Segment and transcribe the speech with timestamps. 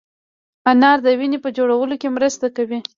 [0.71, 2.79] انار د وینې په جوړولو کې مرسته کوي.